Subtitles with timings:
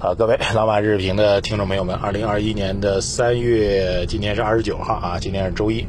[0.00, 5.84] 好，各位老马日评的听众朋友们，二零二一年的三月，今天是二十九号啊，今天是周一。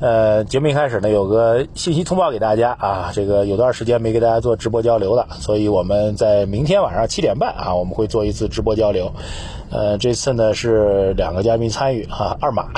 [0.00, 9.12] 呃，节目一开始呢，有个信息通报给大家啊，这个有段时间没给大家做直播交流了，所以我们在明天晚上七点半啊，我们会做一次直播交流。
[9.70, 12.70] 呃，这次呢是两个嘉宾参与哈，二马，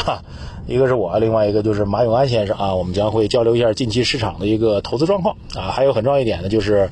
[0.66, 6.90] 一个是我，另外一个就是马永安先生啊，我们将会交流一下近期市场的一个投资状况啊，还有很重要一点呢，就是。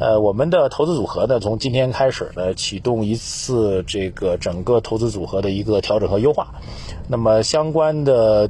[0.00, 6.54] 呃，我们的投资组合呢，从今天开始呢，启动一次这个整个投资组合的一个调整和优化。
[7.06, 8.48] 那么相关的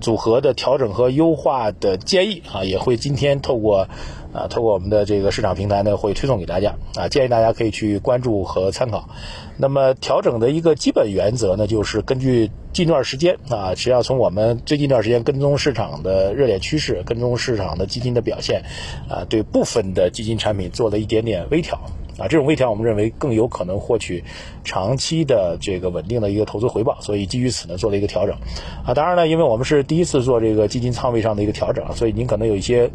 [0.00, 3.86] 组合的调整和优化的建议啊，也会今天透过
[4.32, 9.08] 啊，通过我们的这个市场平台呢，会推送给大家啊，建议大家可以去关注和参考。
[9.56, 12.50] 那么调整的一个基本原则呢，就是根据。
[12.70, 18.62] 近段时间啊，实际上从我们最近一段时间跟踪市场的热点趋势，跟踪市场的基金的表现，
[19.08, 21.80] 啊，对部分的基金产品做了一点点微调。
[22.18, 24.24] 啊，这种微调我们认为更有可能获取
[24.64, 28.36] 长期的这个稳定的一个投资回报，所以基于此呢做了一个调整。
[28.84, 32.90] 啊，当然呢，因为我们是第一次做这个基金仓位上的一个调整，所以您可能有一些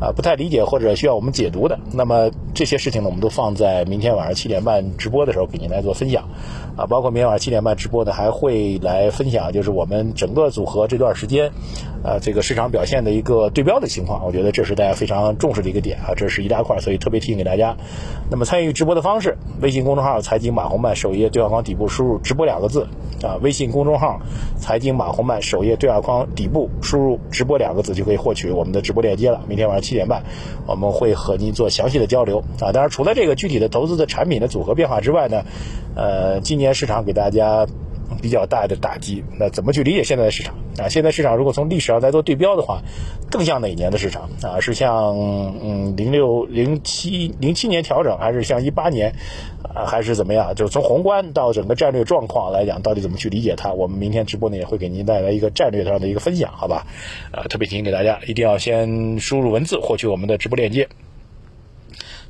[0.00, 1.78] 啊不太理解或者需要我们解读的。
[1.92, 6.28] 那么这些事情呢，我们都放在明天晚上七点半直播的时候给您来做分享。
[6.76, 11.50] 啊，包括明天晚上七点半直播呢，还会来分享就是我们整个组合这段时间
[12.04, 14.24] 啊这个市场表现的一个对标的情况。
[14.24, 17.76] 我觉得这是大家非常重视的一个点啊，这是一大块，所以特别提醒给大家。
[18.30, 18.67] 那么参与。
[18.72, 22.86] 直播的方式，微信公众号“财经马红漫”首页对话框底部输入“直播”两个字
[23.22, 24.20] 啊，微信公众号
[24.58, 29.40] “财经马红漫”首页对话框底部输入“直播”两个字就可以获取我们的直播链接了。
[29.48, 30.22] 明天晚上七点半，
[30.66, 32.72] 我们会和您做详细的交流啊。
[32.72, 35.42] 当然，除了这个具体的投资的产品的组合变化之外呢，
[35.94, 37.66] 呃，今年市场给大家。
[38.20, 40.88] 比较大的打击，那怎么去理解现在的市场啊？
[40.88, 42.80] 现在市场如果从历史上来做对标的话，
[43.30, 44.60] 更像哪年的市场啊？
[44.60, 45.16] 是像
[45.62, 49.14] 嗯零六零七零七年调整，还是像一八年
[49.62, 49.86] 啊？
[49.86, 50.54] 还是怎么样？
[50.54, 53.72] 就是从宏观到整个战略状况来讲，到底怎么去理解它？
[53.72, 56.86] 我们明天直播呢也会给您带来一个战略上的一个分享，好吧？
[57.30, 60.88] 啊，特别提醒给大家，一定要先输入文字获取我们的直播链接。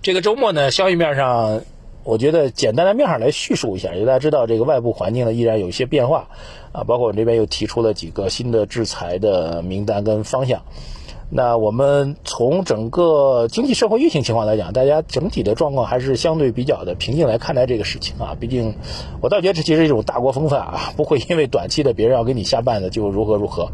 [0.02, 1.62] 这个周末呢，消息面上。
[2.04, 6.28] 我觉得简单的面上来叙述一下，因为大家知道这个外部环境呢依然有一些变化，
[6.72, 10.62] 啊，包括我们这边又提出了几个新的制裁的名单跟方向。
[11.30, 18.34] 那我们从整个经济社会运行情况来讲，大家整体的状况还是相对比较的平静来看待这个事情啊。
[18.40, 18.74] 毕竟，
[19.20, 23.70] 我倒觉得这其实是一种大国风范啊，不会因为短期的别人要给你下绊子就如何如何。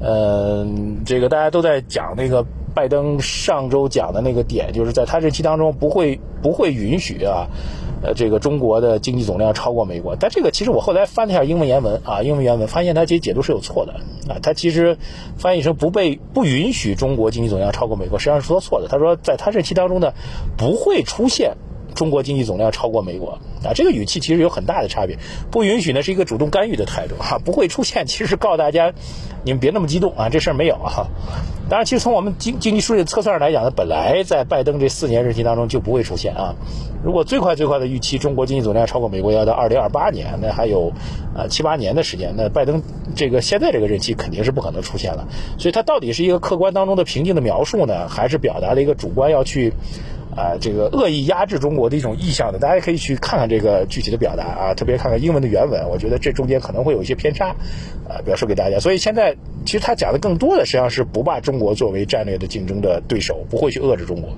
[0.00, 2.46] 嗯，这个大家都在讲那个。
[2.76, 7.48] 拜登上周讲的那个点，就是在他任期当中不会不会允许啊，
[8.02, 10.14] 呃，这个中国的经济总量超过美国。
[10.14, 13.94] 但这个其实我后来翻了一下英文原文啊，英文原文发现他其实解读是有错的
[14.28, 14.98] 啊，他其实
[15.38, 18.88] 翻译成不被不允许中国经济总量超过美国，实际上是说错的。
[18.88, 20.12] 他说在他任期当中呢，
[20.58, 21.56] 不会出现。
[21.96, 25.18] 中国经济总量超过美国啊，这个语气其实有很大的差别。
[25.50, 28.06] 不允许呢是一个主动干预的态度哈，不会出现。
[28.06, 28.92] 其实告诉大家，
[29.42, 31.08] 你们别那么激动啊，这事儿没有啊。
[31.68, 36.54] 当然，其实从我们经经济数据测算上来讲呢，本来在拜登这四年任期当中就不会出现啊。
[37.02, 40.92] 如果最快最快的预期，中国经济总量超过美国要到二零二八年，那还有
[41.34, 42.82] 啊七八年的时间，那拜登
[43.14, 45.26] 这个现在这个任期肯定是不可能出现了。
[45.58, 49.72] 所以它到底是一个客观当中的平静的描述呢，还是表达了一个主观要去？
[50.36, 57.56] 啊，这个恶意压制中国的一种意向的，大家可以去看看这个具体的表达啊，特别看看英文的原文，我觉得这中间可能会有一些偏差，
[58.06, 58.78] 啊，表述给大家。
[58.78, 59.34] 所以现在
[59.66, 64.30] 其实他讲的更多的实际上是不把中国作为战略的竞争的对手，不会去遏制中国。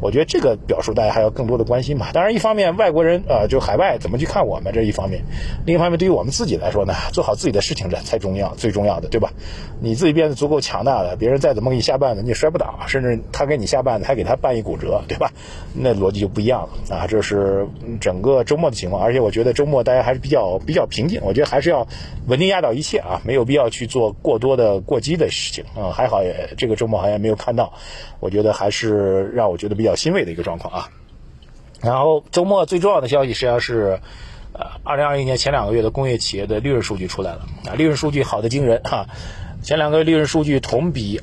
[0.00, 2.10] 我觉得这个表述大家还要更多的关心吧。
[2.14, 5.22] 当然，一方面外国人啊，就海外怎么去看我们这一方面，
[5.66, 9.30] 另一方面对于我们自己来说呢，做好自己的事情这才重要，最重要的，对吧？
[9.78, 15.30] 你自己变得足够强大了，别人再怎么给你下绊子，你也摔不倒，甚至他给你下绊子，还给他绊一骨折，对吧？
[15.74, 17.06] 那逻辑就不一样了啊！
[17.06, 17.66] 这是
[18.00, 21.86] 整个周末的情况，而且我觉得周末大家还是比较比较平静，我觉得还是要
[22.26, 25.90] 稳定压倒一切啊，没有必要去做过多的过激的事情啊。
[25.90, 27.72] 还好也这个周末好像没有看到，
[28.20, 30.88] 我觉得还是让我觉得比较欣慰的一个状况啊。
[31.80, 33.98] 然后周末最重要的消息实际上是，
[34.52, 39.06] 呃，二零二一年前两个月的工业企业的利润数据出来了啊，利润数据好的惊人哈，
[39.62, 41.20] 前两个月利润数据同比。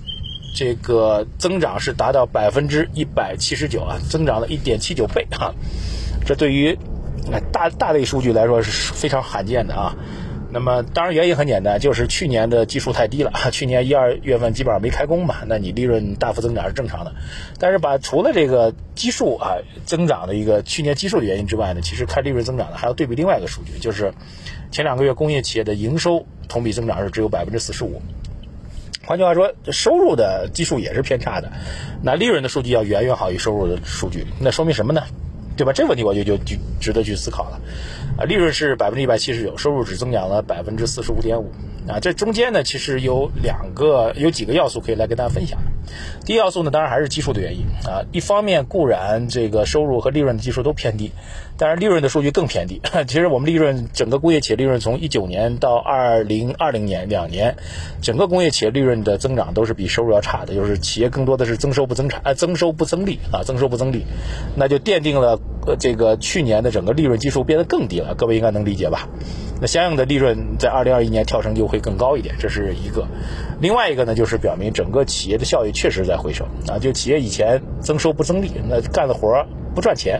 [0.56, 5.54] 这个增长是达到百分之一百七十九啊，增长了一点七九倍啊，
[6.26, 6.76] 这对于
[7.52, 9.96] 大大类数据来说是非常罕见的啊。
[10.58, 17.14] 那么当然原因很简单，就是去年的基数太低了， 去年一二月份基本上没开工嘛，那你利润大幅增长是正常的。
[17.60, 24.12] 但是把除了这个基数啊增长的一个去年基数的原因之外呢，其实看利润增长的还要对比另外一个数据，就是
[24.72, 28.02] 前两个月工业企业的营收同比增长是只有百分之四十五。
[29.06, 31.52] 换句话说，收入的基数也是偏差的，
[32.02, 35.04] 那利润的数据要远远好于收入的数据，那说明什么呢？
[35.56, 35.74] 对吧？
[35.74, 37.60] 这问题我就就就值得去思考了。
[38.18, 41.52] 啊，利润是百分之一百七十九，收入只增长了百分之四十五点五。
[41.88, 45.60] 啊，这中间呢，其实有两个有几个要素可以来跟大家分享。
[46.26, 48.04] 第一要素呢，当然还是基数的原因啊。
[48.12, 51.12] 一方面固然这个收入和利润的基数都偏低，
[51.58, 52.82] 但是利润的数据更偏低。
[53.08, 57.56] 其实我们利润整个工业企业利润从一九年到二零二零年两年，
[58.02, 64.04] 整个工业企业利润的增长都是比收入要差的，就是企业更多的是增收不增产，呃，增收不增利啊，增收不增利，
[64.56, 68.14] 那就奠定了呃这个去年的整个利润基数变得更低了。
[68.16, 69.08] 各位应该能理解吧？
[69.60, 73.06] 那相应的利润在二零二一年跳升就会会更高一点，这是一个。
[73.62, 76.80] 另外一个呢，就是表明整个企业的效益确实在回升啊。
[76.80, 79.46] 就企业以前增收不增利，那干的活儿
[79.76, 80.20] 不赚钱，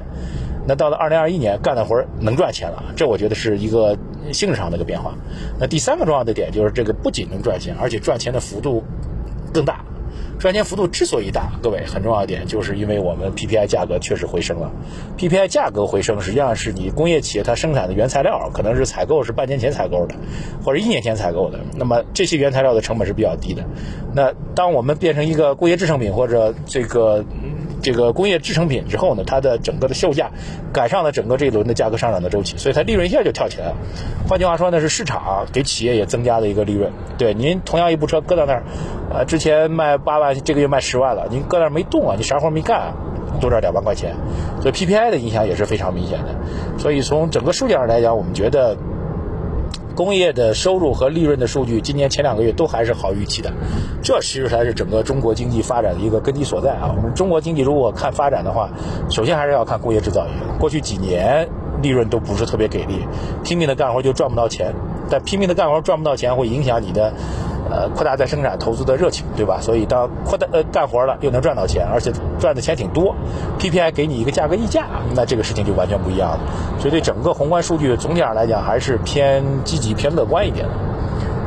[0.68, 3.98] 那到了二零二一年干的活儿能赚钱了，这我觉得是一个
[4.32, 5.16] 性质上的一个变化。
[5.60, 8.84] 那第三个重要的点就是这个不仅能赚钱，而且赚钱的幅度
[9.52, 9.84] 更大。
[10.40, 14.72] 赚钱幅度之所以大，各位很重要一点，就是因为我们 PPI 价格确实回升了。
[15.18, 20.16] PPI 价格回升，实际上是你工业企业它生产的原材料可能是采购是半年前采购的，
[20.64, 23.64] 或者一年前采购的，那么这些原材料的成本是比较低的。
[24.14, 27.24] 那当我们变成一个工业制成品或者这个。
[27.88, 30.30] 这个工业制成品之后呢，它的整个的售价
[30.74, 33.76] 赶上了整个这一轮的价格上涨的周期，所以它利润一下就跳起来了。
[34.28, 36.92] 换句话说呢，是市场给企业也增加了一个利润。
[37.18, 38.64] 对，您同样一部车搁到那儿，
[39.10, 42.94] 呃，之前卖八万，这个月卖十万了，您搁那儿没动啊，你啥活没干，
[43.40, 44.14] 多赚两万块钱。
[44.60, 46.36] 所以 PPI 的影响也是非常明显的。
[46.78, 48.76] 所以从整个数据上来讲，我们觉得。
[49.98, 53.52] 工业的收入和利润的数据，今年前两个月都还是好预期的，
[54.04, 56.94] 这其实才是整个中国经济发展的一个根基所在啊。
[56.96, 58.70] 我们中国经济如果看发展的话，
[59.10, 60.32] 首先还是要看工业制造业。
[60.60, 61.50] 过去几年
[61.82, 63.00] 利润都不是特别给力，
[63.44, 64.72] 拼命的干活就赚不到钱，
[65.10, 67.12] 但拼命的干活赚不到钱会影响你的。
[67.70, 69.60] 呃，扩大再生产投资的热情，对吧？
[69.62, 73.16] 所以当扩大呃干活了，又能赚到钱，而且赚的钱挺多
[73.60, 74.86] ，PPI 给你一个价格溢价，
[75.16, 76.40] 那这个事情就完全不一样了。
[76.80, 80.74] 所以对整个宏观数据总体上来讲，还是偏积极、偏乐观一点的。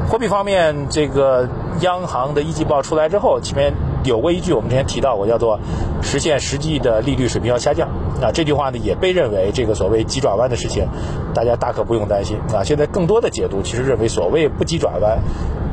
[0.09, 1.49] 货币方面，这个
[1.83, 3.73] 央行的一季报出来之后，前面
[4.03, 5.61] 有过一句我们之前提到过，叫做
[6.03, 7.89] 实现实际的利率水平要下降。
[8.21, 10.85] 那这句话呢，也被认为这个所谓急转弯的事情，
[11.33, 12.65] 大家大可不用担心啊。
[12.65, 15.19] 现在更多的解读其实认为，所谓不急转弯。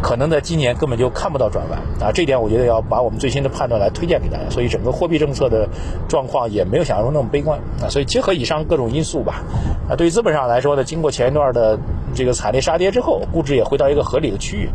[0.01, 4.49] 可能在今年根本就看不到转弯啊，这点我觉得要把我们最新的判断来推荐给大家。
[4.49, 5.67] 所以整个货币政策的
[6.07, 7.89] 状况也没有想象中那么悲观啊。
[7.89, 9.43] 所以结合以上各种因素吧，
[9.89, 11.79] 啊，对于资本上来说呢，经过前一段的
[12.13, 14.69] 这个惨烈杀跌之后，估值也回到一个合理的区域，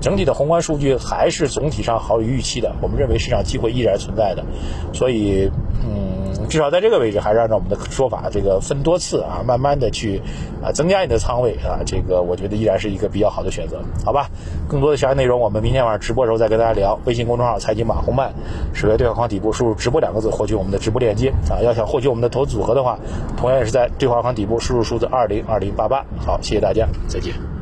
[0.00, 2.74] 整体的宏观数据还是总体上好于预期的。
[2.80, 4.44] 我们认为市场机会依然存在的，
[4.92, 5.50] 所以。
[6.48, 10.20] 至少在这个位置，还是按照我们的说法，这个分多次啊，慢慢的去
[10.62, 14.28] 啊增加你的仓位啊，这个我觉得依然是一个比较好的选择，好吧？
[14.68, 16.98] 更多的详细内容，我们明天晚上直播的时候再跟大家聊。
[17.04, 18.32] 微信公众号财经马红漫，
[18.72, 21.60] 首页对话框底部输入“直播”两个字，获取我们的直播链接啊。
[21.62, 22.98] 要想获取我们的投资组合的话，
[23.36, 26.04] 同样也是在对话框底部输入数字二零二零八八。
[26.24, 27.55] 好，谢谢大家，再见。